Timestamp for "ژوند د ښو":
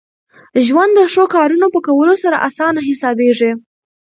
0.65-1.23